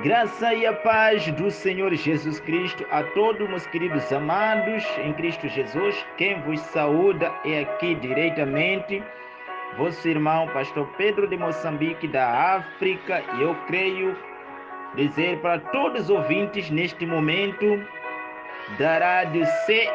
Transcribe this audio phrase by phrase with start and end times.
[0.00, 5.48] Graça e a paz do Senhor Jesus Cristo a todos meus queridos amados em Cristo
[5.48, 5.94] Jesus.
[6.16, 9.00] Quem vos saúda é aqui diretamente
[9.76, 13.22] vosso irmão Pastor Pedro de Moçambique da África.
[13.36, 14.16] E eu creio
[14.96, 17.80] dizer para todos os ouvintes neste momento
[18.78, 19.88] da rádio CEFF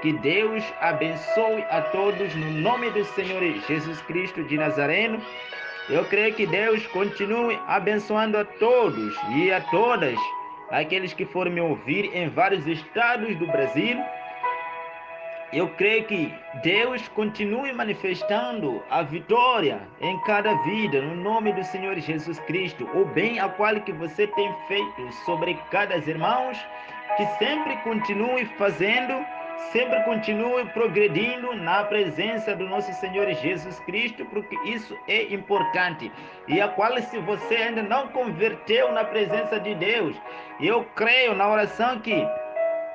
[0.00, 5.20] que Deus abençoe a todos no nome do Senhor Jesus Cristo de Nazareno.
[5.88, 10.18] Eu creio que Deus continue abençoando a todos e a todas
[10.68, 13.96] aqueles que forem me ouvir em vários estados do Brasil.
[15.52, 21.96] Eu creio que Deus continue manifestando a vitória em cada vida, no nome do Senhor
[22.00, 26.58] Jesus Cristo, o bem a qual que você tem feito sobre cada irmãos,
[27.16, 29.24] que sempre continue fazendo
[29.72, 36.10] sempre continue progredindo na presença do nosso Senhor Jesus Cristo, porque isso é importante.
[36.46, 40.16] E a qual, se você ainda não converteu na presença de Deus,
[40.60, 42.26] eu creio na oração que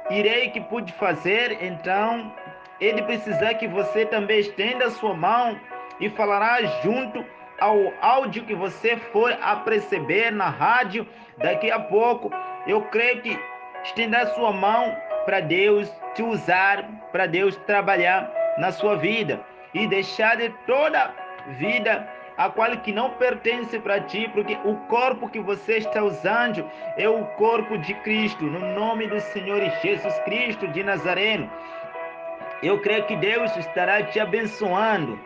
[0.09, 2.33] irei que pude fazer, então
[2.79, 5.59] ele precisa que você também estenda a sua mão
[5.99, 7.23] e falará junto
[7.59, 12.31] ao áudio que você for a perceber na rádio daqui a pouco.
[12.65, 13.39] Eu creio que
[13.83, 19.39] estenda a sua mão para Deus te usar, para Deus trabalhar na sua vida
[19.73, 21.13] e deixar de toda
[21.57, 26.69] vida a qual que não pertence para ti, porque o corpo que você está usando
[26.97, 31.49] é o corpo de Cristo, no nome do Senhor Jesus Cristo de Nazareno.
[32.63, 35.19] Eu creio que Deus estará te abençoando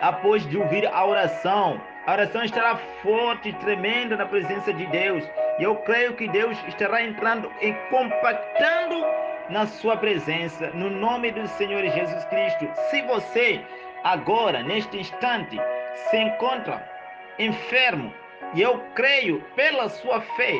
[0.00, 1.80] após de ouvir a oração.
[2.06, 5.24] A oração estará forte, tremenda na presença de Deus.
[5.58, 9.04] E eu creio que Deus estará entrando e compactando
[9.50, 12.68] na sua presença, no nome do Senhor Jesus Cristo.
[12.90, 13.60] Se você
[14.04, 15.60] agora, neste instante,
[16.08, 16.88] se encontra
[17.38, 18.12] enfermo,
[18.54, 20.54] e eu creio pela sua fé,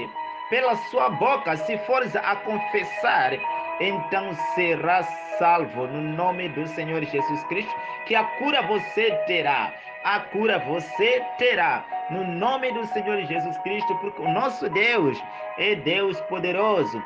[0.50, 3.32] pela sua boca, se fores a confessar,
[3.80, 5.02] então será
[5.38, 7.74] salvo no nome do Senhor Jesus Cristo,
[8.06, 9.72] que a cura você terá.
[10.04, 11.84] A cura você terá.
[12.10, 15.22] No nome do Senhor Jesus Cristo, porque o nosso Deus
[15.58, 17.02] é Deus poderoso.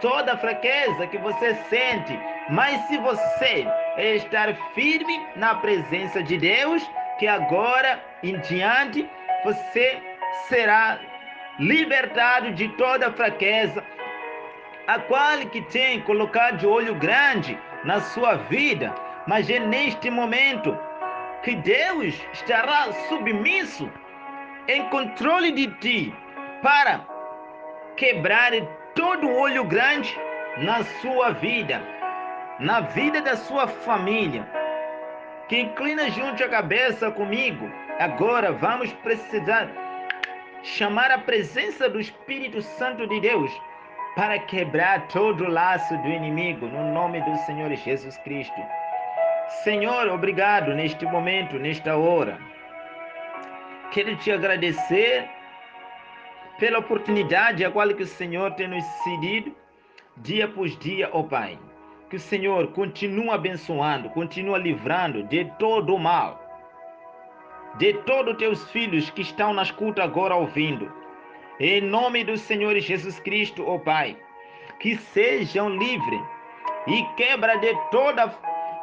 [0.00, 2.18] Toda fraqueza que você sente,
[2.48, 3.66] mas se você
[3.98, 6.82] estar firme na presença de Deus,
[7.18, 9.08] que agora em diante
[9.44, 9.98] você
[10.48, 10.98] será
[11.58, 13.84] libertado de toda fraqueza,
[14.86, 18.94] a qual que tem colocado olho grande na sua vida,
[19.26, 20.76] mas é neste momento
[21.42, 23.90] que Deus estará submisso
[24.68, 26.14] em controle de ti
[26.62, 27.06] para
[27.96, 28.52] quebrar
[28.94, 30.14] todo olho grande
[30.58, 31.82] na sua vida,
[32.58, 34.46] na vida da sua família.
[35.48, 37.68] Que inclina junto a cabeça comigo.
[37.98, 39.68] Agora vamos precisar
[40.62, 43.50] chamar a presença do Espírito Santo de Deus
[44.14, 48.60] para quebrar todo o laço do inimigo, no nome do Senhor Jesus Cristo.
[49.64, 52.38] Senhor, obrigado neste momento, nesta hora.
[53.90, 55.28] Quero te agradecer
[56.58, 59.54] pela oportunidade a qual que o Senhor tem nos cedido
[60.16, 61.58] dia após dia, ó oh Pai.
[62.08, 66.40] Que o Senhor continue abençoando, continue livrando de todo o mal,
[67.76, 70.90] de todos os teus filhos que estão na escuta agora ouvindo.
[71.58, 74.16] Em nome do Senhor Jesus Cristo, ó oh Pai,
[74.78, 76.22] que sejam livres
[76.86, 78.32] e quebra de toda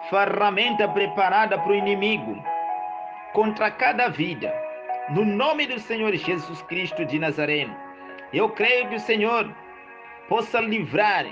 [0.09, 2.41] ferramenta preparada para o inimigo
[3.33, 4.53] contra cada vida
[5.09, 7.75] no nome do Senhor Jesus Cristo de Nazareno.
[8.33, 9.49] Eu creio que o Senhor
[10.27, 11.25] possa livrar.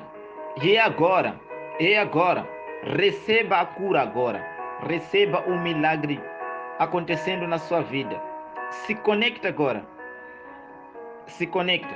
[0.62, 1.40] E é agora,
[1.80, 2.48] é agora.
[2.84, 4.46] Receba a cura agora.
[4.88, 6.22] Receba o milagre
[6.80, 8.22] acontecendo na sua vida.
[8.70, 9.86] Se conecta agora.
[11.28, 11.94] Se conecta.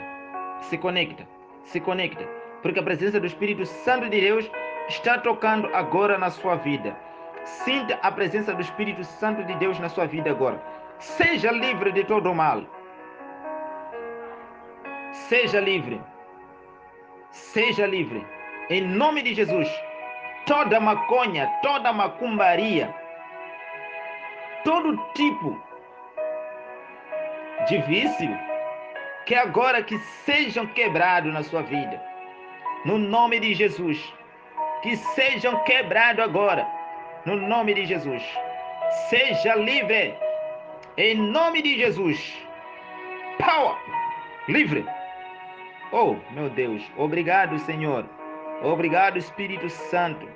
[0.61, 1.25] Se conecta.
[1.63, 2.25] Se conecta.
[2.61, 4.51] Porque a presença do Espírito Santo de Deus
[4.89, 6.97] está tocando agora na sua vida.
[7.43, 10.61] Sinta a presença do Espírito Santo de Deus na sua vida agora.
[10.97, 12.63] Seja livre de todo o mal.
[15.11, 16.01] Seja livre.
[17.31, 18.25] Seja livre.
[18.69, 19.69] Em nome de Jesus.
[20.45, 22.93] Toda maconha, toda macumbaria,
[24.63, 25.61] todo tipo
[27.67, 28.39] de vício,
[29.27, 32.01] que agora que sejam quebrados na sua vida.
[32.85, 34.18] No nome de Jesus.
[34.81, 36.67] Que sejam quebrados agora.
[37.25, 38.23] No nome de Jesus.
[39.09, 40.17] Seja livre
[40.97, 42.37] em nome de Jesus.
[43.37, 43.75] Power!
[44.47, 44.85] Livre!
[45.91, 48.05] Oh, meu Deus, obrigado, Senhor.
[48.63, 50.27] Obrigado, Espírito Santo.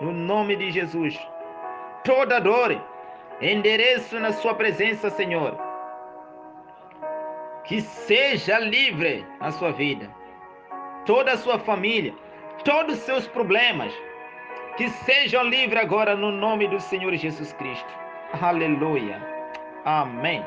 [0.00, 1.18] No nome de Jesus.
[2.04, 2.80] Toda dor,
[3.40, 5.56] endereço na Sua presença, Senhor.
[7.64, 10.10] que seja livre na sua vida.
[11.06, 12.14] Toda a sua família,
[12.64, 13.92] todos os seus problemas,
[14.76, 17.92] que sejam livres agora no nome do Senhor Jesus Cristo.
[18.40, 19.20] Aleluia.
[19.84, 20.44] Amém.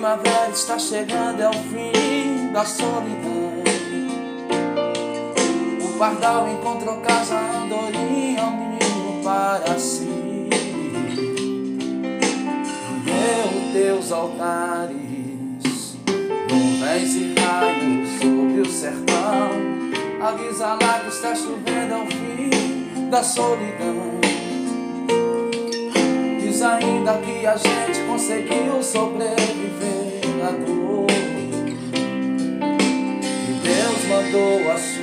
[0.00, 3.52] Primavera está chegando, é o fim da solidão.
[5.84, 10.48] O pardal encontrou casa, andorinha, um ninho para si.
[13.04, 15.98] Meu teus altares,
[16.48, 19.50] nuvens e raios sobre o sertão.
[20.22, 24.19] Avisa lá que está chovendo, é o fim da solidão
[26.62, 31.06] ainda que a gente conseguiu sobreviver à dor.
[33.62, 34.99] Deus mandou a chuva.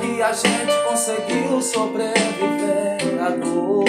[0.00, 3.84] Que a gente conseguiu sobreviver à dor.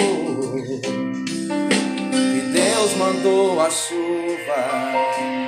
[2.36, 5.43] E Deus mandou a chuva